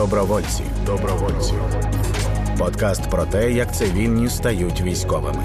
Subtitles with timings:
[0.00, 0.62] Добровольці.
[0.86, 1.54] Добровольці.
[2.58, 5.44] Подкаст про те, як цивільні стають військовими.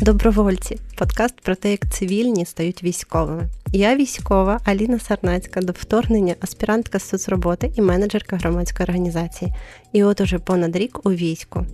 [0.00, 0.78] Добровольці.
[0.96, 3.48] Подкаст про те, як цивільні стають військовими.
[3.72, 9.52] Я військова Аліна Сарнацька до вторгнення, аспірантка з соцроботи і менеджерка громадської організації.
[9.92, 11.66] І от уже понад рік у війську.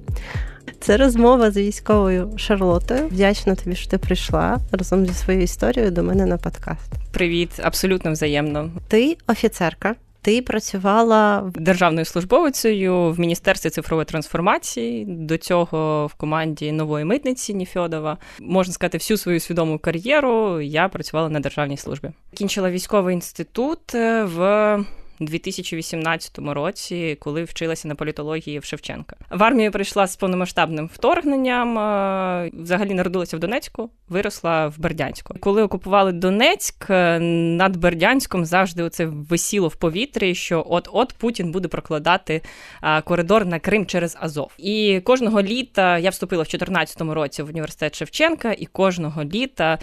[0.81, 3.07] Це розмова з військовою Шарлотою.
[3.07, 6.93] Вдячна тобі, що ти прийшла разом зі своєю історією до мене на подкаст.
[7.13, 8.71] Привіт, абсолютно взаємно.
[8.89, 9.95] Ти офіцерка.
[10.25, 15.05] Ти працювала державною службовицею в міністерстві цифрової трансформації.
[15.09, 18.19] До цього в команді нової митниці Ніфьодова.
[18.41, 22.11] Можна сказати, всю свою свідому кар'єру я працювала на державній службі.
[22.35, 24.85] Кінчила військовий інститут е, в
[25.21, 29.17] 2018 році, коли вчилася на політології в Шевченка.
[29.31, 31.79] В армію прийшла з повномасштабним вторгненням.
[31.79, 35.35] Е, взагалі народилася в Донецьку, виросла в Бердянську.
[35.41, 41.69] Коли окупували Донецьк, е, над Бердянськом завжди оце висіло в повітрі, що от-от Путін буде
[41.69, 42.41] прокладати
[42.83, 44.51] е, коридор на Крим через Азов.
[44.59, 49.79] І кожного літа я вступила в 2014 році в університет Шевченка, і кожного літа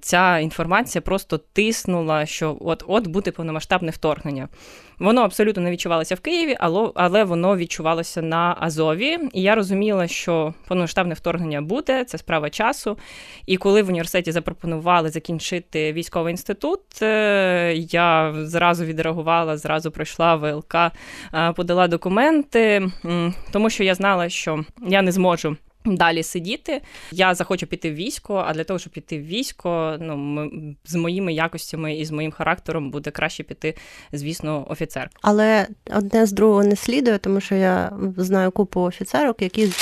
[0.00, 4.48] ця інформація просто тиснула, що от-от буде повномасштабне вторгнення.
[4.98, 6.56] Воно абсолютно не відчувалося в Києві,
[6.94, 9.18] але воно відчувалося на Азові.
[9.32, 12.98] І я розуміла, що повномасштабне вторгнення буде, це справа часу.
[13.46, 20.74] І коли в університеті запропонували закінчити військовий інститут, е, я зразу відреагувала, зразу пройшла ВЛК,
[20.74, 20.90] е,
[21.52, 22.90] подала документи,
[23.52, 25.56] тому що я знала, що я не зможу.
[25.96, 26.82] Далі сидіти.
[27.12, 30.50] Я захочу піти в військо, а для того, щоб піти в військо, ну ми,
[30.84, 33.74] з моїми якостями і з моїм характером буде краще піти,
[34.12, 35.10] звісно, офіцер.
[35.22, 39.72] Але одне з другого не слідує, тому що я знаю купу офіцерок, які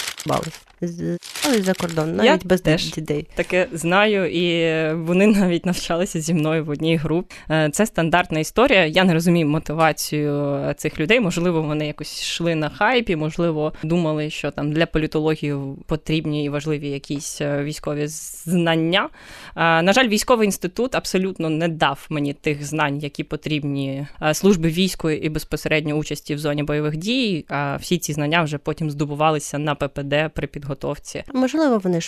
[1.47, 3.27] збались за кордон, навіть Я без теж дітей.
[3.35, 7.35] Таке знаю, і вони навіть навчалися зі мною в одній групі.
[7.51, 8.87] Е, це стандартна історія.
[8.87, 11.21] Я не розумію мотивацію цих людей.
[11.21, 15.55] Можливо, вони якось йшли на хайпі, можливо, думали, що там для політології
[15.87, 19.09] потрібні і важливі якісь е, військові знання.
[19.57, 25.27] Е, на жаль, військовий інститут абсолютно не дав мені тих знань, які потрібні служби війської
[25.27, 27.45] і безпосередньо участі в зоні бойових дій.
[27.49, 31.25] А всі ці знання вже потім здобувалися на ППД при підготовці.
[31.37, 32.01] Можливо, вони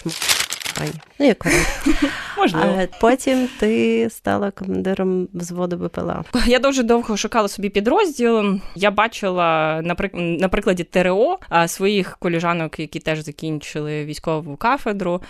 [0.87, 1.47] ж Ну, як
[2.39, 2.83] Можливо.
[3.01, 6.25] Потім ти стала командиром взводу БПЛА.
[6.47, 8.61] Я дуже довго шукала собі підрозділ.
[8.75, 9.81] Я бачила
[10.13, 15.23] на прикладі ТРО своїх коліжанок, які теж закінчили військову кафедру,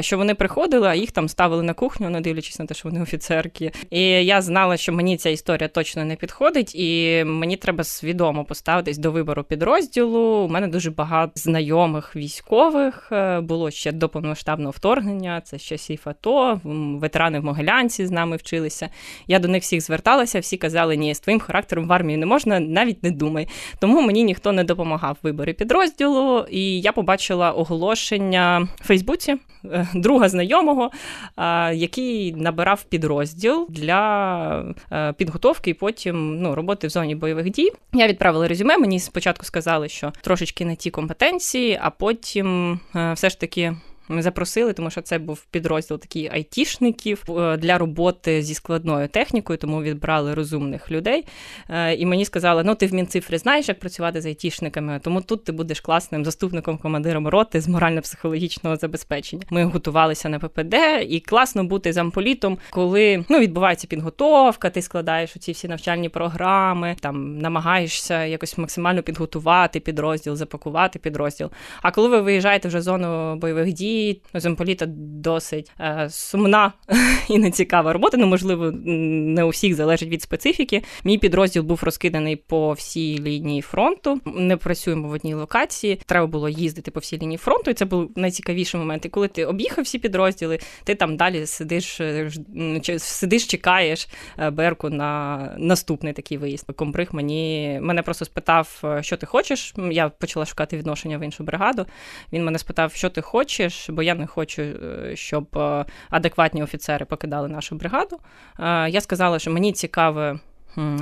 [0.00, 3.02] що вони приходили, а їх там ставили на кухню, не дивлячись на те, що вони
[3.02, 3.72] офіцерки.
[3.90, 8.98] І я знала, що мені ця історія точно не підходить, і мені треба свідомо поставитись
[8.98, 10.20] до вибору підрозділу.
[10.20, 14.83] У мене дуже багато знайомих військових е, було ще до повномасштабного вторгнення,
[15.44, 16.60] це з часів АТО,
[17.00, 18.88] ветерани в Могилянці з нами вчилися.
[19.26, 22.60] Я до них всіх зверталася, всі казали, ні, з твоїм характером в армію не можна,
[22.60, 23.48] навіть не думай.
[23.78, 29.88] Тому мені ніхто не допомагав в виборі підрозділу, і я побачила оголошення в Фейсбуці е,
[29.94, 30.90] друга знайомого,
[31.72, 37.70] який набирав підрозділ для е, підготовки і потім ну, роботи в зоні бойових дій.
[37.92, 38.78] Я відправила резюме.
[38.78, 43.74] Мені спочатку сказали, що трошечки не ті компетенції, а потім е, все ж таки.
[44.08, 49.58] Ми запросили, тому що це був підрозділ такий айтішників е, для роботи зі складною технікою,
[49.58, 51.24] тому відбрали розумних людей.
[51.68, 55.44] Е, і мені сказали: ну ти в Мінцифрі знаєш, як працювати з айтішниками, тому тут
[55.44, 59.42] ти будеш класним заступником командиром роти з морально-психологічного забезпечення.
[59.50, 60.74] Ми готувалися на ППД,
[61.08, 67.38] і класно бути замполітом, коли ну відбувається підготовка, ти складаєш оці всі навчальні програми, там
[67.38, 71.50] намагаєшся якось максимально підготувати підрозділ, запакувати підрозділ.
[71.82, 76.72] А коли ви виїжджаєте вже в зону бойових дій і замполіта досить е, сумна
[77.28, 78.16] і нецікава робота.
[78.16, 80.82] Ну, можливо, не у всіх залежить від специфіки.
[81.04, 84.20] Мій підрозділ був розкиданий по всій лінії фронту.
[84.24, 86.00] Не працюємо в одній локації.
[86.06, 89.06] Треба було їздити по всій лінії фронту, і це був найцікавіший момент.
[89.06, 92.30] І коли ти об'їхав всі підрозділи, ти там далі сидиш, е,
[92.98, 94.08] сидиш, чекаєш
[94.38, 96.72] е, Берку на наступний такий виїзд.
[96.76, 99.74] Комбриг мені мене просто спитав, е, що ти хочеш.
[99.90, 101.86] Я почала шукати відношення в іншу бригаду.
[102.32, 107.06] Він мене спитав, що ти хочеш бо я не хочу, е, щоб е, адекватні офіцери
[107.06, 108.18] покидали нашу бригаду.
[108.60, 110.38] Е, я сказала, що мені цікаве.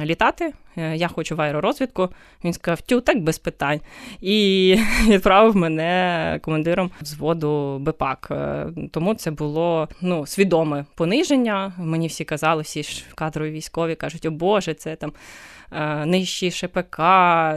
[0.02, 2.08] Літати, я хочу в аеророзвідку.
[2.44, 3.80] Він сказав, тю, так без питань.
[4.20, 4.76] І
[5.08, 8.32] відправив мене командиром взводу БПАК.
[8.90, 11.72] Тому це було ну, свідоме пониження.
[11.78, 15.12] Мені всі казали, всі ж кадрові військові кажуть, о Боже, це там
[16.06, 16.98] нижчий ШПК,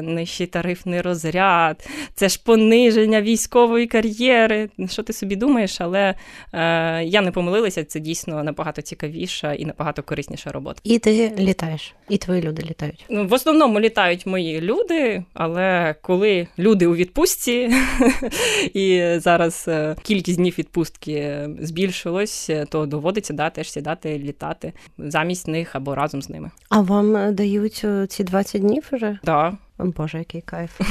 [0.02, 4.70] нижчий тарифний розряд, це ж пониження військової кар'єри.
[4.90, 5.82] Що ти собі думаєш?
[5.82, 6.16] Але
[6.54, 10.80] е, я не помилилася, це дійсно набагато цікавіша і набагато корисніша робота.
[10.84, 13.06] І ти літаєш, і твої люди літають.
[13.10, 17.74] Ну, в основному літають мої люди, але коли люди у відпустці,
[18.74, 25.76] і зараз е, кількість днів відпустки збільшилось, то доводиться да, теж сідати, літати замість них
[25.76, 26.52] або разом з ними.
[26.70, 29.20] А вам дають е, ці 20 днів вже?
[29.24, 29.58] Да.
[29.78, 30.82] Боже, який кайф.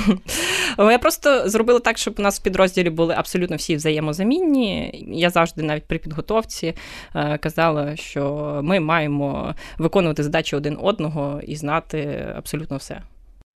[0.78, 5.04] Я просто зробила так, щоб у нас в підрозділі були абсолютно всі взаємозамінні.
[5.12, 6.74] Я завжди, навіть при підготовці,
[7.14, 13.02] е, казала, що ми маємо виконувати задачі один одного і знати абсолютно все.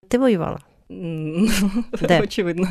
[0.08, 0.58] Ти воювала?
[2.08, 2.20] Де?
[2.22, 2.68] Очевидно,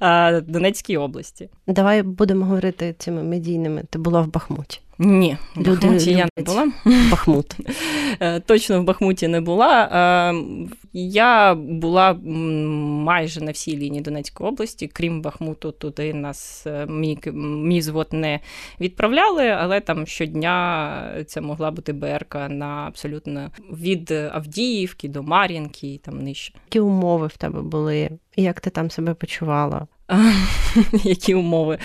[0.00, 1.48] в Донецькій області.
[1.66, 3.82] Давай будемо говорити цими медійними.
[3.90, 4.80] Ти була в Бахмуті.
[4.98, 6.72] Ні, в Бахмуті я не була.
[7.10, 7.56] Бахмут.
[8.20, 9.84] Е, точно в Бахмуті не була.
[9.84, 10.34] Е,
[10.92, 12.14] я була
[13.04, 18.40] майже на всій лінії Донецької області, крім Бахмуту, туди нас е, мій, мій звод не
[18.80, 25.98] відправляли, але там щодня це могла бути БРК на абсолютно від Авдіївки до Мар'їнки і
[25.98, 26.52] там нижче.
[26.66, 28.10] Які умови в тебе були?
[28.36, 29.86] Як ти там себе почувала?
[31.04, 31.78] які умови.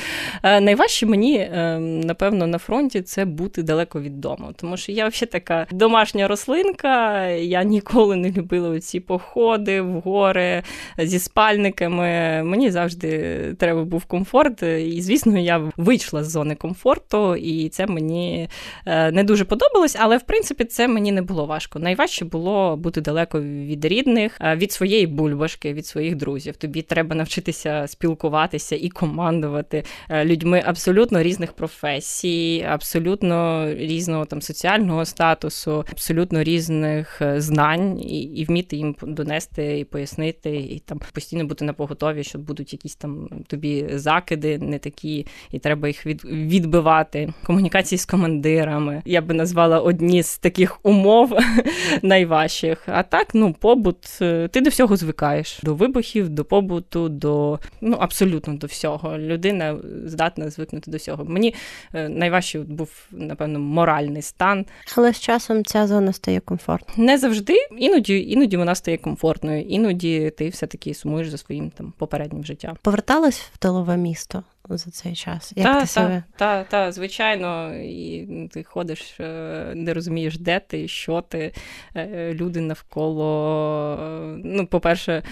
[0.43, 4.53] Е, найважче мені, е, напевно, на фронті це бути далеко від дому.
[4.55, 10.63] Тому що я взагалі така домашня рослинка, я ніколи не любила ці походи в гори
[10.97, 12.03] зі спальниками.
[12.43, 14.63] Мені завжди треба був комфорт.
[14.63, 18.49] І, звісно, я вийшла з зони комфорту, і це мені
[18.85, 21.79] е, не дуже подобалось, але в принципі це мені не було важко.
[21.79, 26.55] Найважче було бути далеко від рідних, від своєї бульбашки, від своїх друзів.
[26.55, 34.41] Тобі треба навчитися спілкуватися спілкуватися і командувати е, людьми абсолютно різних професій, абсолютно різного там
[34.41, 40.99] соціального статусу, абсолютно різних е, знань, і і вміти їм донести і пояснити, і там
[41.13, 46.05] постійно бути на поготові, що будуть якісь там тобі закиди, не такі, і треба їх
[46.05, 47.33] від, відбивати.
[47.45, 49.01] Комунікації з командирами.
[49.05, 51.37] Я би назвала одні з таких умов
[52.01, 52.83] найважчих.
[52.87, 57.97] А так, ну, побут, е, ти до всього звикаєш: до вибухів, до побуту, до ну
[58.03, 59.17] абсолютно до всього.
[59.17, 61.25] Людина здатна звикнути до всього.
[61.25, 61.55] Мені
[61.93, 64.65] е, найважче був, напевно, моральний стан.
[64.95, 67.07] Але з часом ця зона стає комфортною.
[67.07, 72.45] Не завжди, іноді іноді вона стає комфортною, іноді ти все-таки сумуєш за своїм там попереднім
[72.45, 72.77] життям.
[72.81, 75.53] Поверталась в тилове місто за цей час?
[75.55, 76.23] Як та, ти себе?
[76.35, 81.53] Так, та, звичайно, і ти ходиш, е, не розумієш, де ти, що ти,
[81.95, 83.97] е, люди навколо.
[84.43, 85.23] Ну, по-перше,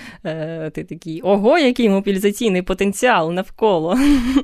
[0.73, 3.97] ти такий ого, який мобілізаційний потенціал навколо.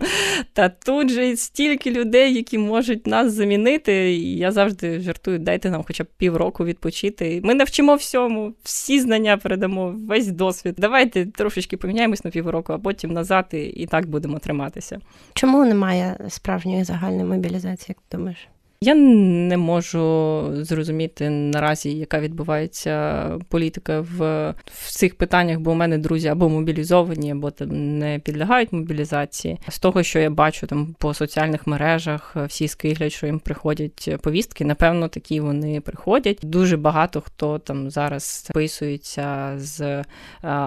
[0.53, 4.13] Та тут же стільки людей, які можуть нас замінити.
[4.13, 7.41] І я завжди жартую, дайте нам хоча б півроку відпочити.
[7.43, 10.75] Ми навчимо всьому, всі знання передамо, весь досвід.
[10.77, 14.39] Давайте трошечки поміняємось на півроку, а потім назад і, так будемо
[14.77, 15.01] триматися.
[15.33, 18.47] Чому немає справжньої загальної мобілізації, як ти думаєш?
[18.81, 25.97] Я не можу зрозуміти наразі, яка відбувається політика в в цих питаннях, бо у мене
[25.97, 29.59] друзі або мобілізовані, або там не підлягають мобілізації.
[29.67, 34.65] З того, що я бачу там по соціальних мережах, всі скиглять, що їм приходять повістки.
[34.65, 36.39] Напевно, такі вони приходять.
[36.43, 40.03] Дуже багато хто там зараз списується з е,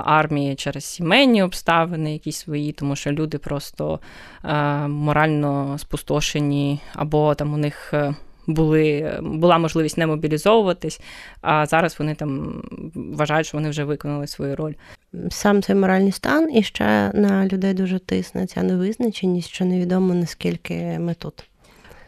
[0.05, 4.01] армії через сімейні обставини, якісь свої, тому що люди просто
[4.45, 4.55] е,
[4.89, 7.95] морально спустошені, або там у них
[8.55, 11.01] були, була можливість не мобілізовуватись,
[11.41, 12.63] а зараз вони там
[12.95, 14.75] вважають, що вони вже виконали свою роль.
[15.31, 20.75] Сам цей моральний стан і ще на людей дуже тисне ця невизначеність, що невідомо наскільки
[20.75, 21.50] ми тут.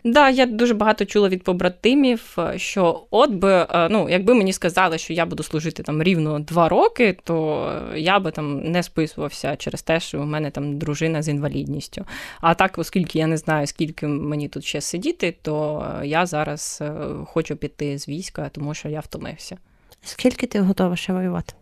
[0.05, 4.99] Да, я дуже багато чула від побратимів, що от би, е, ну, якби мені сказали,
[4.99, 9.83] що я буду служити там рівно два роки, то я би там не списувався через
[9.83, 12.05] те, що у мене там дружина з інвалідністю.
[12.41, 16.93] А так, оскільки я не знаю, скільки мені тут ще сидіти, то я зараз е,
[17.27, 19.59] хочу піти з війська, тому що я втомився.
[20.05, 21.55] Скільки ти готова ще воювати?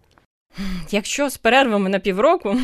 [0.90, 2.57] Якщо з перервами на півроку.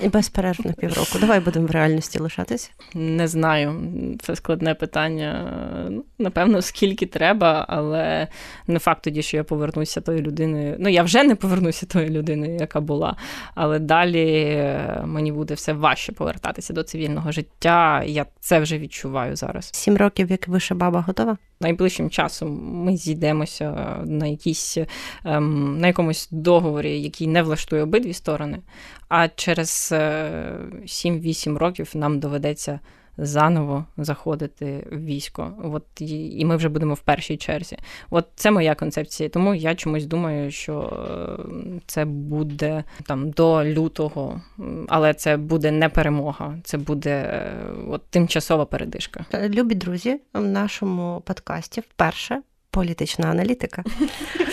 [0.00, 1.18] І без перерв на півроку.
[1.20, 2.70] Давай будемо в реальності лишатись.
[2.94, 3.82] Не знаю.
[4.22, 5.52] Це складне питання.
[5.90, 8.28] Ну, напевно, скільки треба, але
[8.66, 10.76] не факт тоді, що я повернуся тою людиною.
[10.78, 13.16] Ну, я вже не повернуся тою людиною, яка була.
[13.54, 18.02] Але далі е, мені буде все важче повертатися до цивільного життя.
[18.06, 19.70] Я це вже відчуваю зараз.
[19.72, 21.36] Сім років, як виша баба, готова?
[21.60, 24.78] Найближчим часом ми зійдемося на якійсь
[25.24, 28.58] ем, на якомусь договорі, який не влаштує обидві сторони.
[29.08, 32.80] А через 7-8 е, років нам доведеться
[33.18, 35.52] заново заходити в військо.
[35.64, 37.78] От і ми вже будемо в першій черзі.
[38.10, 39.28] От це моя концепція.
[39.28, 44.40] Тому я чомусь думаю, що е, це буде там до лютого,
[44.88, 47.56] але це буде не перемога, це буде е,
[47.88, 49.24] от тимчасова передишка.
[49.34, 53.84] Любі друзі, в нашому подкасті вперше політична аналітика.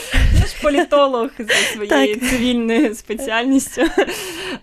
[0.55, 3.81] Ж політолог за своєю цивільною спеціальністю.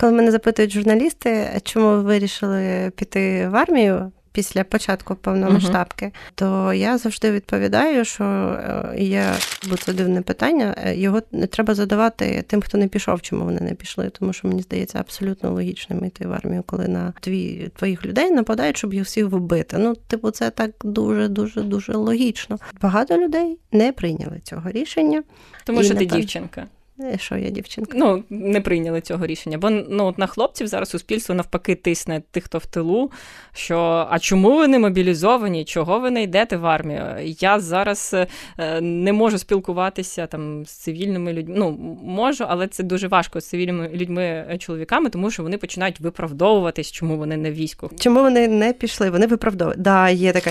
[0.01, 4.13] Коли мене запитують журналісти, чому ви вирішили піти в армію?
[4.33, 6.33] Після початку повномасштабки, uh-huh.
[6.35, 9.33] то я завжди відповідаю, що е, є
[9.69, 10.75] бо це дивне питання.
[10.85, 14.11] Е, його не треба задавати тим, хто не пішов, чому вони не пішли.
[14.11, 18.77] Тому що мені здається абсолютно логічним йти в армію, коли на твій твоїх людей нападають,
[18.77, 19.79] щоб їх всіх вбити.
[19.79, 22.59] Ну, типу, це так дуже дуже дуже логічно.
[22.83, 25.23] Багато людей не прийняли цього рішення,
[25.65, 26.67] тому що ти дівчинка.
[27.03, 27.93] Е, що я дівчинка?
[27.99, 29.59] Ну, не прийняли цього рішення.
[29.59, 33.11] Бо ну, от на хлопців зараз суспільство навпаки тисне тих, хто в тилу.
[33.53, 35.65] Що а чому ви не мобілізовані?
[35.65, 37.03] Чого ви не йдете в армію?
[37.21, 38.17] Я зараз
[38.59, 41.55] е, не можу спілкуватися там з цивільними людьми.
[41.59, 41.71] Ну,
[42.03, 47.17] можу, але це дуже важко з цивільними людьми-чоловіками, е, тому що вони починають виправдовуватись, чому
[47.17, 47.91] вони не війську.
[47.99, 49.11] Чому вони не пішли?
[49.11, 49.83] Вони виправдовують.
[49.83, 50.51] Да, є така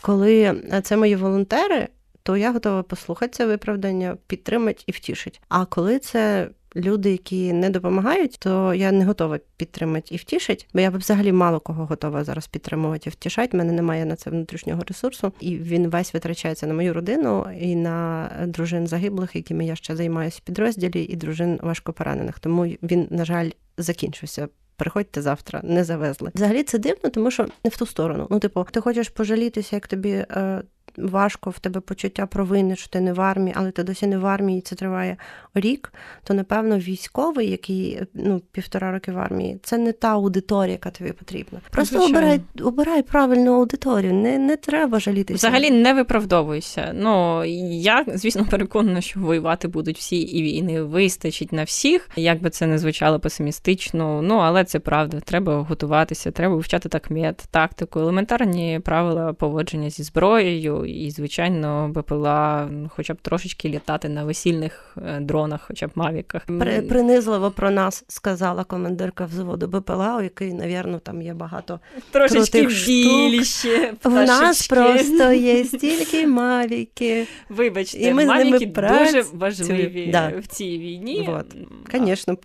[0.00, 1.88] коли це мої волонтери
[2.22, 5.38] то я готова послухати це виправдання, підтримати і втішити.
[5.48, 10.80] А коли це люди, які не допомагають, то я не готова підтримати і втішити, бо
[10.80, 13.56] я взагалі мало кого готова зараз підтримувати і втішати.
[13.56, 17.76] У мене немає на це внутрішнього ресурсу, і він весь витрачається на мою родину і
[17.76, 22.38] на дружин загиблих, якими я ще займаюся в підрозділі, і дружин важкопоранених.
[22.38, 24.48] Тому він, на жаль, закінчився.
[24.76, 26.30] Приходьте завтра, не завезли.
[26.34, 28.26] Взагалі це дивно, тому що не в ту сторону.
[28.30, 30.62] Ну, типу, ти хочеш пожалітися, як тобі е,
[30.96, 34.26] важко в тебе почуття провини, що ти не в армії, але ти досі не в
[34.26, 35.16] армії, і це триває
[35.54, 35.92] рік,
[36.24, 41.12] то напевно військовий, який ну півтора роки в армії, це не та аудиторія, яка тобі
[41.12, 41.60] потрібна.
[41.70, 42.18] Просто Звичайно.
[42.18, 44.14] обирай обирай правильну аудиторію.
[44.14, 45.36] Не не треба жалітися.
[45.36, 46.92] Взагалі не виправдовуйся.
[46.94, 47.44] Ну
[47.82, 52.08] я звісно переконана, що воювати будуть всі, і війни вистачить на всіх.
[52.16, 55.20] Як би це не звучало песимістично, ну але це правда.
[55.20, 63.14] Треба готуватися, треба вивчати такмет, тактику, елементарні правила поводження зі зброєю і, звичайно, БПЛА хоча
[63.14, 66.42] б трошечки літати на весільних е, дронах, хоча б мавіках.
[66.46, 72.66] При, принизливо про нас сказала командирка взводу БПЛА, у який, навірно, там є багато трошечки
[72.66, 73.94] більше.
[74.04, 77.26] У нас просто є стільки мавіки.
[77.48, 80.32] Вибачте, і ми мавіки дуже важливі да.
[80.38, 81.28] в цій війні.
[81.28, 81.56] Вот.
[81.92, 82.36] Звісно,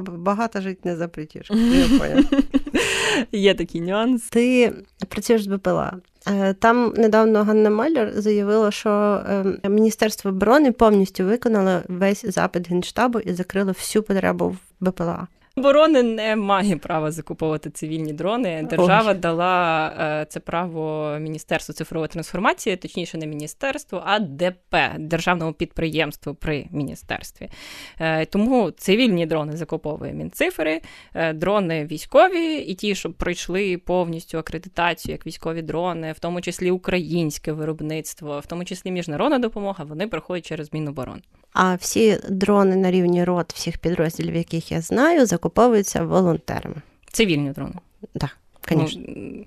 [0.00, 1.50] багато жити не запретиш.
[3.32, 4.28] Є такий нюанс.
[4.28, 4.72] Ти
[5.08, 5.92] працюєш з БПЛА.
[6.26, 13.20] Е, там недавно Ганна Маляр заявила, що ем, Міністерство оборони повністю виконало весь запит генштабу
[13.20, 15.26] і закрило всю потребу в БПЛА.
[15.56, 18.66] Оборони не має права закуповувати цивільні дрони.
[18.70, 19.18] Держава Ой.
[19.18, 26.66] дала е, це право Міністерству цифрової трансформації, точніше, не міністерству, а ДП державному підприємству при
[26.70, 27.48] міністерстві.
[28.00, 30.80] Е, тому цивільні дрони закуповує Мінцифри,
[31.14, 36.70] е, дрони військові і ті, що пройшли повністю акредитацію як військові дрони, в тому числі
[36.70, 41.22] українське виробництво, в тому числі міжнародна допомога, вони проходять через Міноборони.
[41.52, 46.76] А всі дрони на рівні рот всіх підрозділів, яких я знаю, закуповуються волонтерами.
[47.12, 47.74] Цивільні дрони.
[48.12, 48.36] Так,
[48.68, 49.02] звісно.
[49.06, 49.44] Ну,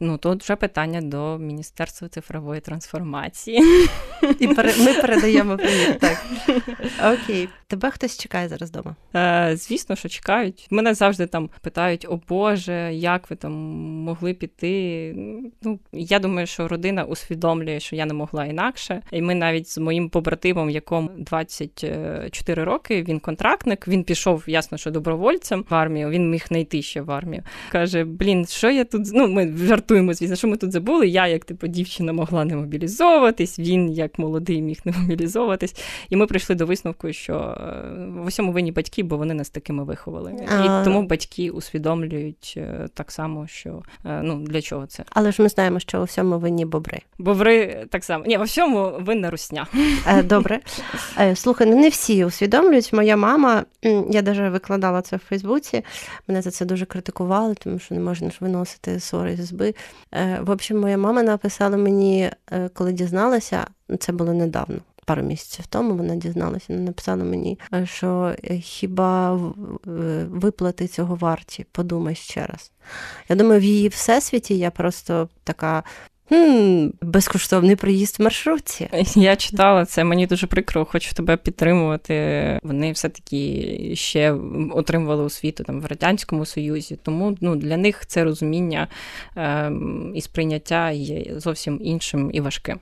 [0.00, 3.60] Ну тут вже питання до Міністерства цифрової трансформації.
[4.38, 5.98] І ми передаємо привіт.
[6.00, 6.22] Так.
[7.14, 7.48] Окей.
[7.66, 8.96] Тебе хтось чекає зараз вдома?
[9.14, 10.66] Е, Звісно, що чекають.
[10.70, 13.52] Мене завжди там питають: о Боже, як ви там
[14.04, 15.14] могли піти?
[15.62, 19.02] Ну, Я думаю, що родина усвідомлює, що я не могла інакше.
[19.12, 24.90] І ми навіть з моїм побратимом, якому 24 роки, він контрактник, він пішов, ясно, що
[24.90, 27.42] добровольцем в армію, він міг знайти ще в армію.
[27.72, 29.02] Каже: Блін, що я тут?
[29.12, 29.46] Ну, ми
[29.82, 31.08] жартуємо, звісно, що ми тут забули.
[31.08, 35.74] Я, як типу, дівчина могла не мобілізовуватись, він як молодий міг не мобілізовуватись.
[36.10, 37.56] І ми прийшли до висновку, що
[38.16, 40.34] в усьому винні батьки, бо вони нас такими виховали.
[40.48, 40.80] А...
[40.80, 45.04] І тому батьки усвідомлюють е, так само, що е, ну для чого це.
[45.10, 47.00] Але ж ми знаємо, що у всьому винні бобри.
[47.18, 48.24] Бобри так само.
[48.26, 49.66] Ні, во всьому винна русня.
[50.06, 50.60] Е, добре.
[51.34, 52.92] Слухай, ну не всі усвідомлюють.
[52.92, 53.64] Моя мама,
[54.10, 55.84] я навіть викладала це в Фейсбуці.
[56.28, 59.71] Мене за це дуже критикували, тому що не можна ж виносити ссори з зби.
[60.40, 62.30] В общем, моя мама написала мені,
[62.72, 63.66] коли дізналася,
[63.98, 69.40] це було недавно пару місяців тому вона дізналася, написала мені, що е, хіба
[70.30, 71.66] виплати цього варті?
[71.72, 72.72] Подумай ще раз.
[73.28, 75.82] Я думаю, в її всесвіті я просто така.
[76.32, 78.88] Хм, безкоштовний проїзд в маршрутці.
[79.14, 82.14] Я читала це, мені дуже прикро, хочу тебе підтримувати.
[82.62, 84.32] Вони все-таки ще
[84.70, 88.88] отримували освіту там в Радянському Союзі, тому ну, для них це розуміння
[89.36, 89.72] е,
[90.14, 92.78] і сприйняття є зовсім іншим і важким.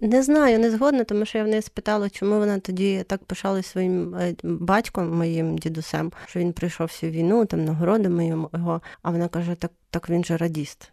[0.00, 3.66] Не знаю, не згодна, тому що я в неї спитала, чому вона тоді так пишалась
[3.66, 9.28] своїм е, батьком, моїм дідусем, що він прийшов всю війну, там нагородами його, а вона
[9.28, 10.92] каже: так, так він же радіст.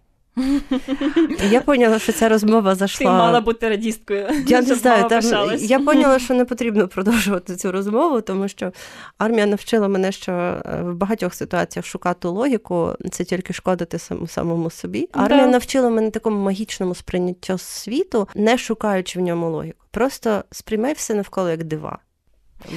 [1.52, 3.06] Я поняла, що ця розмова зайшла.
[3.06, 4.28] Ти мала бути радісткою.
[4.48, 5.22] Я не знаю, там,
[5.58, 8.72] я поняла, що не потрібно продовжувати цю розмову, тому що
[9.18, 15.10] армія навчила мене, що е, в багатьох ситуаціях шукати логіку це тільки шкодити самому собі.
[15.12, 15.52] Армія да.
[15.52, 19.86] навчила мене такому магічному сприйняттю світу, не шукаючи в ньому логіку.
[19.92, 22.00] Просто сприймай все навколо як дива.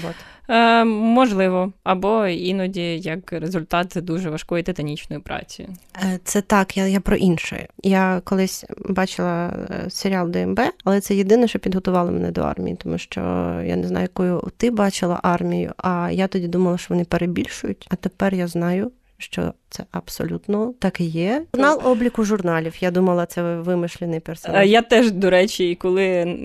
[0.03, 0.15] Вот.
[0.49, 5.69] Е, Можливо, або іноді як результат дуже важкої титанічної праці.
[6.05, 7.69] Е, це так, я я про інше.
[7.83, 12.99] Я колись бачила е, серіал ДМБ, але це єдине, що підготувало мене до армії, тому
[12.99, 13.21] що
[13.65, 15.73] я не знаю, якою ти бачила армію.
[15.77, 17.87] А я тоді думала, що вони перебільшують.
[17.91, 21.43] А тепер я знаю, що це абсолютно так і є.
[21.55, 22.75] Журнал обліку журналів.
[22.81, 24.69] Я думала, це вимишлений персонаж.
[24.69, 26.05] Я теж, до речі, коли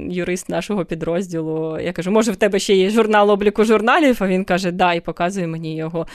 [0.09, 4.17] юрист нашого підрозділу, я кажу, може, в тебе ще є журнал обліку журналів?
[4.19, 6.07] А він каже, да, і показує мені його.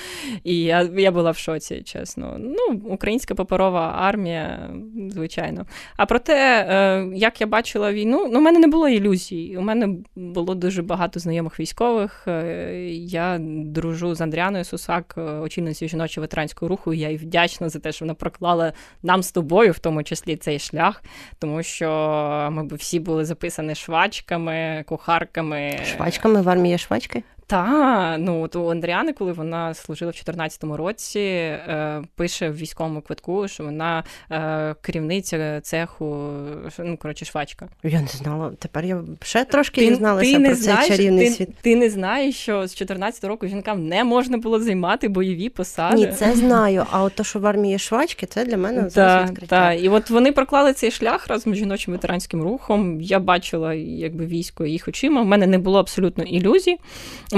[0.44, 2.36] І я я була в шоці, чесно.
[2.38, 4.70] Ну, українська паперова армія,
[5.10, 5.66] звичайно.
[5.96, 9.56] А проте, е, як я бачила війну, ну, у мене не було ілюзій.
[9.58, 12.24] У мене було дуже багато знайомих військових.
[12.28, 17.78] Е, я дружу з Андріаною Сусак, е, очільницею жіночого ветеранського руху я й вдячна за
[17.78, 21.02] те, що вона проклала нам з тобою, в тому числі цей шлях,
[21.38, 25.78] тому що ми б всі були записані швачками, кухарками.
[25.84, 27.22] Швачками в армії швачки?
[27.50, 33.00] Та, ну от у Андріани, коли вона служила в 2014 році, е, пише в військовому
[33.00, 36.30] квитку, що вона е, керівниця цеху,
[36.78, 37.68] ну коротше, швачка.
[37.82, 38.52] Я не знала.
[38.58, 41.48] Тепер я ще трошки ти, дізналася ти про цей знаєш, чарівний ти, світ.
[41.62, 45.96] Ти не знаєш, що з 14 року жінкам не можна було займати бойові посади.
[45.96, 46.86] Ні, це знаю.
[46.90, 49.70] А от то, що в армії швачки, це для мене зараз відкриття.
[49.70, 53.00] Так, і от вони проклали цей шлях разом з жіночим ветеранським рухом.
[53.00, 55.20] Я бачила, якби військо їх очима.
[55.20, 56.78] У мене не було абсолютно ілюзій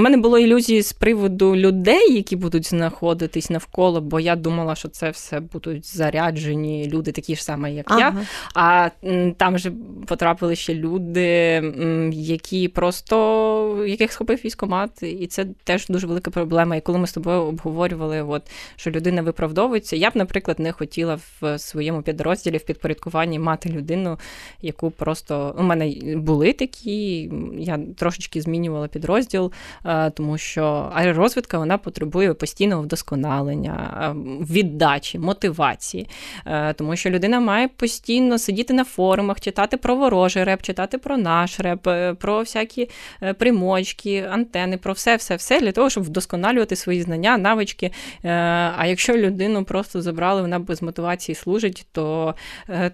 [0.03, 5.09] мене було ілюзії з приводу людей, які будуть знаходитись навколо, бо я думала, що це
[5.09, 7.99] все будуть заряджені люди, такі ж самі, як ага.
[7.99, 8.15] я.
[8.55, 8.89] А
[9.37, 9.71] там же
[10.07, 11.63] потрапили ще люди,
[12.11, 16.75] які просто яких схопив військомат, і це теж дуже велика проблема.
[16.75, 18.43] І коли ми з тобою обговорювали, от
[18.75, 24.19] що людина виправдовується, я б, наприклад, не хотіла в своєму підрозділі в підпорядкуванні мати людину,
[24.61, 27.31] яку просто у мене були такі.
[27.57, 29.51] Я трошечки змінювала підрозділ.
[29.93, 34.15] Е, тому що аеророзвідка вона потребує постійного вдосконалення, е,
[34.53, 36.07] віддачі, мотивації,
[36.45, 41.17] е, тому що людина має постійно сидіти на форумах, читати про ворожий реп, читати про
[41.17, 41.81] наш реп,
[42.19, 42.89] про всякі
[43.37, 47.91] примочки, антени, про все, все, все для того, щоб вдосконалювати свої знання, навички.
[48.23, 52.35] А якщо людину просто забрали, вона без мотивації служить, то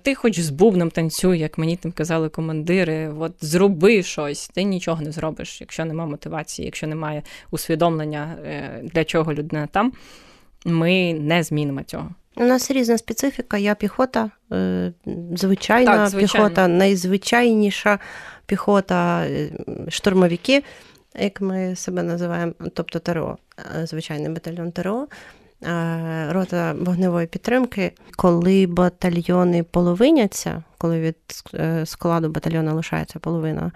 [0.02, 5.02] ти хоч з бубном танцюй, як мені там казали командири, от зроби щось, ти нічого
[5.02, 9.94] не зробиш, якщо нема мотивації, якщо немає усвідомлення, е, для чого людина там,
[10.66, 12.10] ми не змінимо цього.
[12.36, 13.58] У нас різна специфіка.
[13.58, 14.94] Я піхота, е,
[15.36, 18.00] звичайна так, піхота, найзвичайніша
[18.46, 19.50] піхота, е,
[19.90, 20.64] штурмовики,
[21.20, 23.38] як ми себе називаємо, тобто ТРО,
[23.84, 25.08] звичайний батальйон ТРО.
[26.30, 31.16] Рота вогневої підтримки, коли батальйони половиняться, коли від
[31.86, 33.72] складу батальйону лишається половина,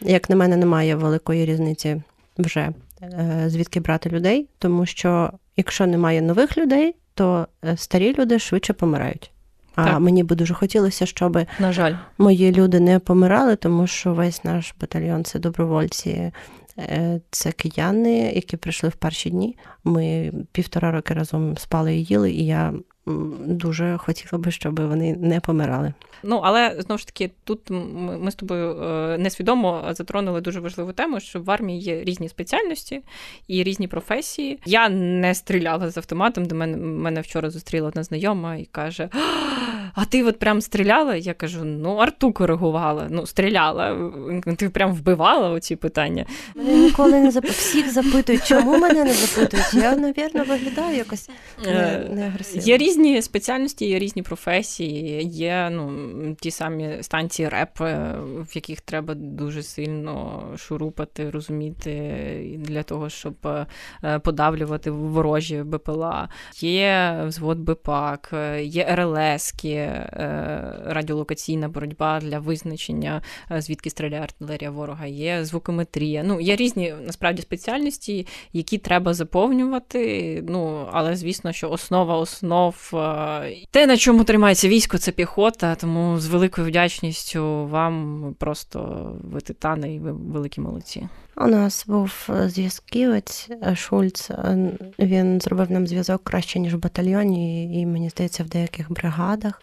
[0.00, 2.02] як на мене, немає великої різниці
[2.38, 2.72] вже
[3.02, 8.72] е, звідки брати людей, тому що якщо немає нових людей, то е, старі люди швидше
[8.72, 9.30] помирають.
[9.74, 10.00] А так.
[10.00, 14.74] мені би дуже хотілося, щоб на жаль мої люди не помирали, тому що весь наш
[14.80, 16.32] батальйон це добровольці,
[16.78, 19.56] е, це кияни, які прийшли в перші дні.
[19.84, 22.74] Ми півтора роки разом спали і їли, і я
[23.06, 25.92] дуже хотіла би, щоб вони не помирали.
[26.22, 31.20] Ну але знову ж таки, тут ми з тобою е, несвідомо затронули дуже важливу тему,
[31.20, 33.02] що в армії є різні спеціальності
[33.48, 34.58] і різні професії.
[34.64, 36.44] Я не стріляла з автоматом.
[36.44, 39.08] До мене мене вчора зустріла одна знайома і каже:
[39.96, 41.16] А ти от прям стріляла?
[41.16, 43.06] Я кажу: ну, арту коригувала.
[43.10, 44.10] Ну, стріляла.
[44.56, 46.26] Ти прям вбивала оці питання.
[46.54, 47.44] Мене ніколи не зап...
[47.44, 49.74] всіх запитують, чому мене не запитують.
[49.74, 51.30] Я, навірно, виглядаю якось
[51.64, 52.62] не, е, не агресивно.
[52.62, 58.80] Є різні спеціальності, є різні професії, є ну ті самі станції РЕП, е, в яких
[58.80, 63.34] треба дуже сильно шурупати, розуміти для того, щоб
[64.04, 66.28] е, подавлювати ворожі БПЛА.
[66.60, 75.06] Є взвод БПАК, є РЛСки, е, радіолокаційна боротьба для визначення, е, звідки стріляє артилерія ворога,
[75.06, 76.22] є звукометрія.
[76.22, 80.44] Ну, є різні насправді спеціальності, які треба заповнювати.
[80.48, 82.92] Ну, але звісно, що основа основ
[83.70, 85.74] те, на чому тримається військо, це піхота.
[85.74, 91.08] Тому з великою вдячністю вам просто ви титани і ви великі молодці.
[91.38, 94.30] У нас був зв'язківець Шульц.
[94.98, 99.62] Він зробив нам зв'язок краще ніж в батальйоні, і мені здається, в деяких бригадах.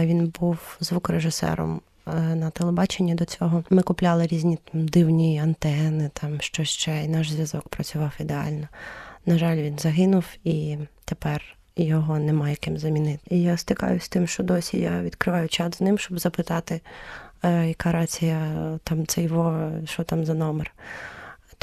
[0.00, 3.64] Він був звукорежисером е, на телебаченні до цього.
[3.70, 8.68] Ми купляли різні там, дивні антени, там що ще, і наш зв'язок працював ідеально.
[9.26, 11.56] На жаль, він загинув і тепер.
[11.76, 13.20] Його немає ким замінити.
[13.30, 16.80] І я стикаюся з тим, що досі я відкриваю чат з ним, щоб запитати,
[17.44, 18.38] е, яка рація
[18.84, 20.72] там цей во, що там за номер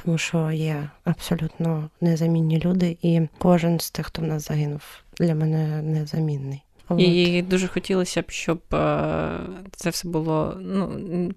[0.05, 4.81] тому що є абсолютно незамінні люди, і кожен з тих, хто в нас загинув,
[5.19, 6.61] для мене незамінний.
[6.97, 9.39] І дуже хотілося б, щоб е,
[9.71, 10.57] це все було.
[10.59, 10.91] Ну,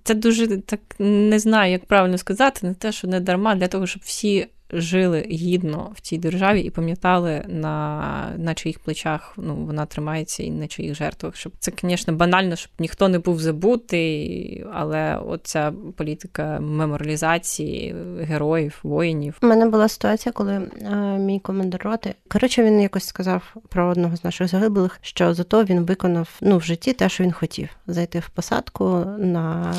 [0.05, 3.87] це дуже так не знаю, як правильно сказати, не те, що не дарма, для того,
[3.87, 9.87] щоб всі жили гідно в цій державі і пам'ятали, на на чиїх плечах ну, вона
[9.87, 11.37] тримається і на чиїх жертвах.
[11.37, 19.39] Щоб це, звісно, банально, щоб ніхто не був забутий, але оця політика меморалізації героїв, воїнів.
[19.43, 24.17] У мене була ситуація, коли а, мій командир роти, коротше, він якось сказав про одного
[24.17, 28.19] з наших загиблих, що зато він виконав ну, в житті те, що він хотів: зайти
[28.19, 29.75] в посадку на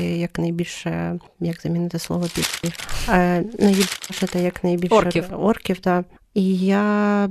[0.00, 2.44] якнайбільше, як замінити слово під
[4.10, 5.24] наїбашити якнайбільше орків.
[5.32, 6.04] орків да.
[6.34, 7.28] І я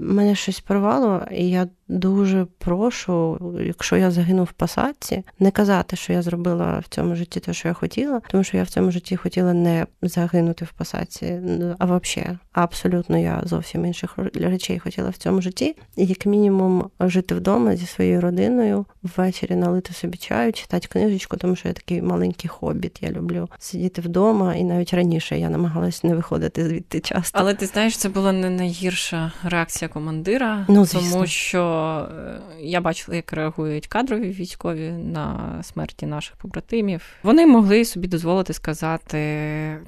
[0.00, 6.12] мене щось порвало, і я дуже прошу, якщо я загину в посадці, не казати, що
[6.12, 9.16] я зробила в цьому житті те, що я хотіла, тому що я в цьому житті
[9.16, 11.40] хотіла не загинути в посадці,
[11.78, 15.76] а взагалі, абсолютно я зовсім інших речей хотіла в цьому житті.
[15.96, 21.56] І як мінімум жити вдома зі своєю родиною, ввечері налити собі чаю, читати книжечку, тому
[21.56, 23.02] що я такий маленький хобіт.
[23.02, 27.38] Я люблю сидіти вдома, і навіть раніше я намагалась не виходити звідти часто.
[27.38, 33.16] Але ти знаєш, це була не найгірша реакція командира, ну, тому що е, я бачила,
[33.16, 37.02] як реагують кадрові військові на смерті наших побратимів.
[37.22, 39.18] Вони могли собі дозволити сказати: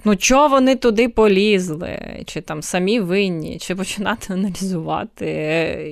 [0.04, 5.26] ну чого вони туди полізли, чи там самі винні, чи починати аналізувати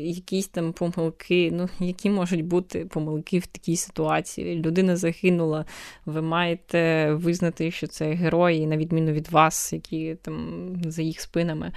[0.05, 1.51] якісь там помилки.
[1.53, 4.57] Ну, які можуть бути помилки в такій ситуації?
[4.57, 5.65] Людина загинула.
[6.07, 11.73] Ви маєте визнати, що це герої, на відміну від вас, які там за їх спинами.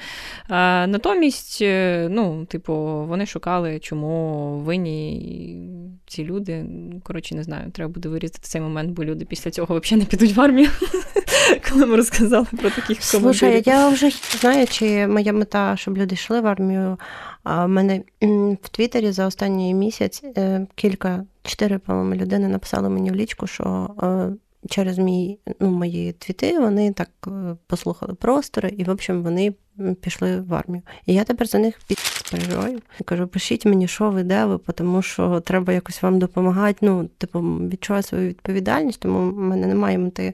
[0.50, 2.74] А, Натомість, е, ну, типу,
[3.08, 4.11] вони шукали, чому
[4.58, 5.68] винні
[6.08, 6.66] ці люди.
[7.04, 10.36] Коротше, не знаю, треба буде вирізати цей момент, бо люди після цього взагалі не підуть
[10.36, 10.70] в армію,
[11.70, 13.04] коли ми розказали про таких.
[13.04, 16.98] Слушай, я вже знаю, чи моя мета, щоб люди йшли в армію.
[17.44, 18.04] А в мене
[18.62, 23.90] в Твіттері за останній місяць е, кілька, чотири, по-моєму, людини написали мені в лічку, що
[24.04, 24.36] е,
[24.70, 27.32] через мій, ну, мої твіти вони так е,
[27.68, 29.54] послухали простори, і, в общем, вони
[30.02, 30.82] пішли в армію.
[31.06, 31.80] І я тепер за них
[32.32, 32.80] переживаю.
[33.06, 36.78] Кажу, пишіть мені, що ви де ви, тому що треба якось вам допомагати.
[36.82, 40.34] Ну, типу, відчуваю свою відповідальність, тому в мене немає мети.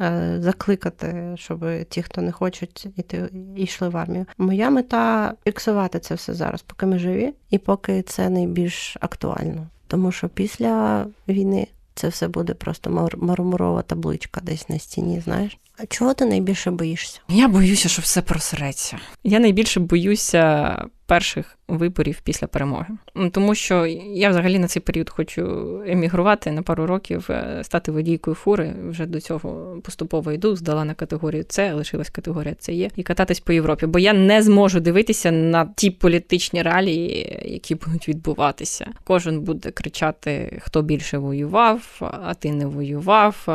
[0.00, 4.26] Е, закликати, щоб ті, хто не хочуть іти, йшли в армію.
[4.38, 9.66] Моя мета фіксувати це все зараз, поки ми живі, і поки це найбільш актуально.
[9.86, 15.58] Тому що після війни це все буде просто мармурова табличка десь на стіні, знаєш.
[15.78, 17.20] А чого ти найбільше боїшся?
[17.28, 18.98] Я боюся, що все просереться.
[19.24, 22.86] Я найбільше боюся перших виборів після перемоги.
[23.32, 25.42] Тому що я взагалі на цей період хочу
[25.86, 28.74] емігрувати на пару років, е, стати водійкою фури.
[28.88, 33.40] Вже до цього поступово йду, здала на категорію С, лишилась категорія С є, і кататись
[33.40, 33.86] по Європі.
[33.86, 38.90] Бо я не зможу дивитися на ті політичні реалії, які будуть відбуватися.
[39.04, 43.48] Кожен буде кричати, хто більше воював, а ти не воював.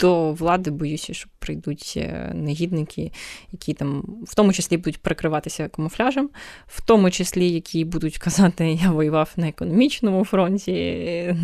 [0.00, 3.12] До влади боюся, що прийдуть е, негідники,
[3.52, 6.30] які там в тому числі будуть прикриватися камуфляжем
[6.66, 10.72] в тому числі, які будуть казати, я воював на економічному фронті,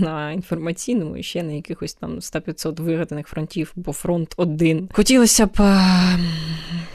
[0.00, 4.88] на інформаційному і ще на якихось там 100-500 вигаданих фронтів, бо фронт один.
[4.92, 5.58] Хотілося б,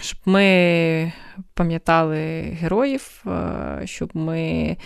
[0.02, 1.14] щоб ми
[1.54, 4.42] пам'ятали героїв, е, щоб ми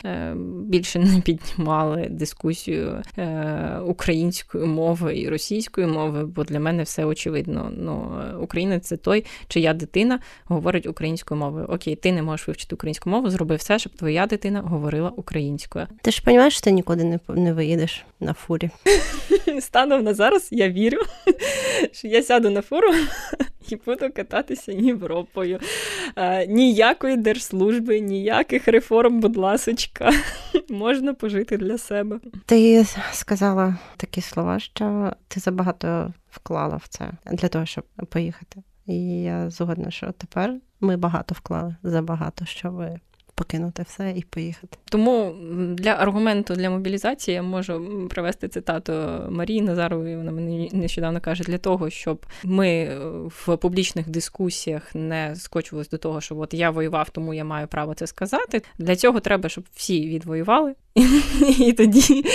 [0.06, 7.06] е, більше не піднімали дискусію е, української мови і російської мови, бо для мене все
[7.06, 7.72] очевидно.
[7.78, 8.03] Ну,
[8.40, 11.66] Україна це той, чия дитина говорить українською мовою.
[11.70, 15.88] Окей, ти не можеш вивчити українську мову, зроби все, щоб твоя дитина говорила українською.
[16.02, 18.70] Ти ж розумієш, що ти нікуди не не виїдеш на фурі.
[19.60, 21.02] Станом на зараз я вірю,
[21.92, 22.90] що я сяду на фуру
[23.70, 25.60] і буду кататися Європою.
[26.16, 30.12] Е, ніякої держслужби, ніяких реформ, будь ласочка,
[30.70, 32.20] можна пожити для себе.
[32.46, 38.64] Ти сказала такі слова, що ти забагато вклала в це для того, щоб поїхати.
[38.86, 42.84] І я згодна, що тепер ми багато вклали забагато, щоб
[43.36, 44.78] покинути все і поїхати.
[44.86, 45.36] Тому
[45.74, 48.94] для аргументу для мобілізації я можу привести цитату
[49.30, 50.18] Марії Назарової.
[50.18, 55.98] Вона мені нещодавно каже, для того, щоб ми е, в публічних дискусіях не скочувалися до
[55.98, 58.62] того, що от я воював, тому я маю право це сказати.
[58.78, 60.76] Для цього треба, щоб всі відвоювали.
[61.60, 62.26] І тоді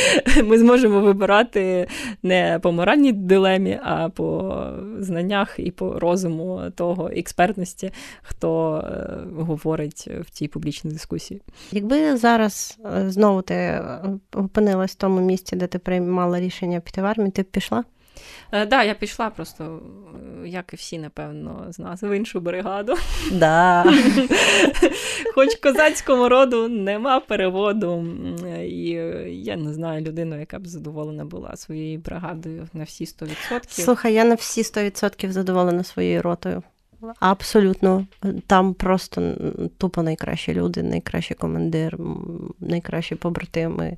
[0.45, 1.89] ми зможемо вибирати
[2.23, 4.57] не по моральній дилемі, а по
[4.99, 7.91] знаннях і по розуму того експертності,
[8.23, 11.41] хто е, говорить в цій публічній дискусії.
[11.73, 14.01] Якби зараз е, знову ти е,
[14.35, 17.85] опинилась в тому місці, де ти приймала рішення піти в армію, ти б пішла?
[18.51, 19.83] Так, е, да, я пішла просто,
[20.45, 22.95] як і всі, напевно, з нас в іншу бригаду.
[23.33, 23.85] Да.
[25.35, 28.07] Хоч козацькому роду нема переводу.
[28.63, 28.89] І
[29.29, 33.29] я не знаю людину, яка б задоволена була своєю бригадою на всі 100%.
[33.69, 36.63] Слухай, я на всі 100% задоволена своєю ротою.
[37.21, 38.07] Абсолютно,
[38.47, 39.35] там просто
[39.79, 41.99] тупо найкращі люди, найкращий командир,
[42.61, 43.97] найкращі побратими.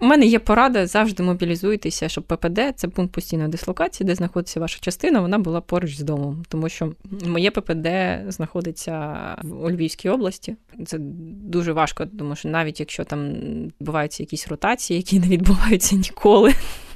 [0.00, 4.78] У мене є порада, завжди мобілізуйтеся, щоб ППД це пункт постійної дислокації, де знаходиться ваша
[4.80, 6.42] частина, вона була поруч з домом.
[6.48, 6.92] Тому що
[7.26, 7.88] моє ППД
[8.32, 9.16] знаходиться
[9.62, 10.56] у Львівській області.
[10.86, 10.98] Це
[11.44, 13.32] дуже важко, тому що навіть якщо там
[13.80, 16.54] відбуваються якісь ротації, які не відбуваються ніколи.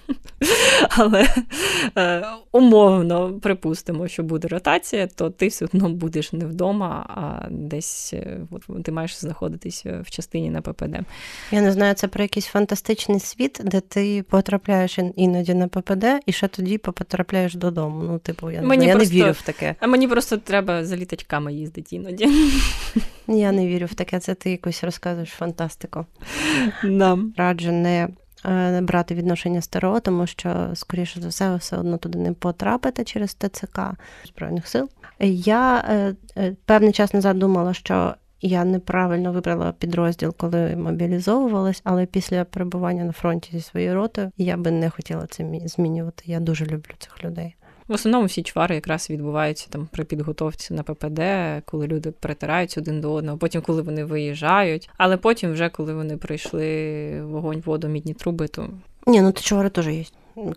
[0.91, 1.29] Але
[1.97, 8.13] е, умовно припустимо, що буде ротація, то ти все одно будеш не вдома, а десь
[8.15, 10.99] е, от, ти маєш знаходитись в частині на ППД.
[11.51, 16.33] Я не знаю, це про якийсь фантастичний світ, де ти потрапляєш іноді на ППД і
[16.33, 18.03] ще тоді потрапляєш додому.
[18.03, 19.75] Ну, типу, я, мені я просто, не вірю в таке.
[19.81, 22.29] А мені просто треба за літачками їздити іноді.
[23.27, 26.07] Я не вірю в таке, це ти якось розказуєш фантастику.
[26.85, 27.19] Да.
[27.37, 28.09] Раджу не Е,
[28.83, 33.81] брати відношення старого, тому що, скоріше за все, все одно туди не потрапити через ТЦК
[34.27, 34.89] Збройних сил.
[35.21, 42.07] Я е, е, певний час назад думала, що я неправильно вибрала підрозділ, коли мобілізовувалась, але
[42.07, 46.25] після перебування на фронті зі своєю ротою я би не хотіла це змінювати.
[46.27, 47.55] Я дуже люблю цих людей.
[47.89, 51.21] В основному всі чвари якраз відбуваються там при підготовці на ППД,
[51.65, 56.17] коли люди притираються один до одного, потім, коли вони виїжджають, але потім, вже коли вони
[56.17, 58.69] пройшли вогонь, воду, мідні труби, то
[59.07, 60.05] ні, ну то чвари теж є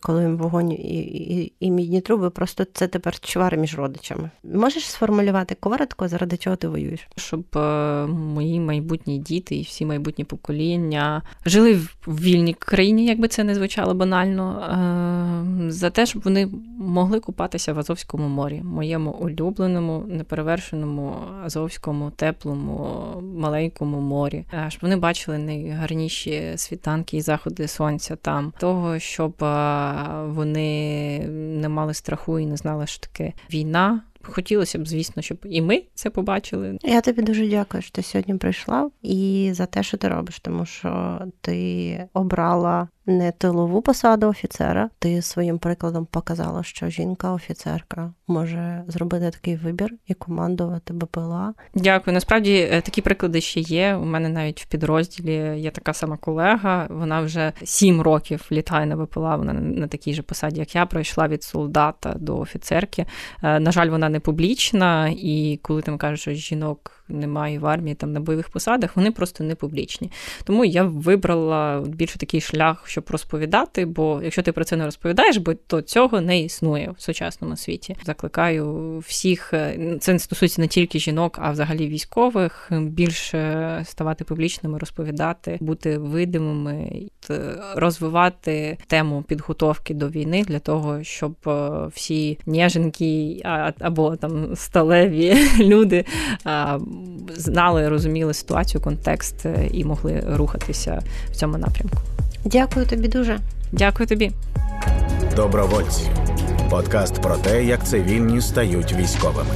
[0.01, 4.29] коли вогонь і, і і, мідні труби, просто це тепер чвари між родичами.
[4.43, 7.07] Можеш сформулювати коротко, заради чого ти воюєш?
[7.15, 13.43] Щоб е, мої майбутні діти і всі майбутні покоління жили в вільній країні, якби це
[13.43, 20.03] не звучало банально, е, за те, щоб вони могли купатися в Азовському морі, моєму улюбленому,
[20.07, 22.97] неперевершеному азовському, теплому,
[23.37, 29.33] маленькому морі, е, щоб вони бачили найгарніші світанки і заходи сонця там, того, щоб
[30.27, 34.01] вони не мали страху і не знали, що таке війна.
[34.21, 36.77] Хотілося б, звісно, щоб і ми це побачили.
[36.83, 40.65] Я тобі дуже дякую, що ти сьогодні прийшла і за те, що ти робиш, тому
[40.65, 44.89] що ти обрала не тилову посаду офіцера.
[44.99, 51.53] Ти своїм прикладом показала, що жінка-офіцерка може зробити такий вибір і командувати БПЛА.
[51.75, 52.13] Дякую.
[52.13, 53.95] Насправді е, такі приклади ще є.
[53.95, 56.87] У мене навіть в підрозділі є така сама колега.
[56.89, 59.35] Вона вже сім років літає на БПЛА.
[59.35, 63.05] Вона на такій же посаді, як я, пройшла від солдата до офіцерки.
[63.43, 67.95] Е, на жаль, вона не публічна, і коли там кажуть, що жінок немає в армії
[67.95, 70.11] там на бойових посадах, вони просто не публічні.
[70.43, 73.85] Тому я вибрала більше такий шлях, щоб розповідати.
[73.85, 77.95] Бо якщо ти про це не розповідаєш, бо то цього не існує в сучасному світі.
[78.03, 84.79] Закликаю всіх, е, це не стосується не тільки жінок, а взагалі військових, більше ставати публічними,
[84.79, 86.91] розповідати, бути видимими,
[87.75, 93.41] розвивати тему підготовки до війни для того, щоб е, всі ніженькі
[93.79, 96.05] або там сталеві люди
[97.29, 101.97] знали, розуміли ситуацію, контекст е, і могли рухатися в цьому напрямку.
[102.45, 103.39] Дякую тобі дуже.
[103.71, 104.31] Дякую тобі.
[105.35, 106.03] Добровольці.
[106.69, 109.51] Подкаст про те, як цивільні стають військовими.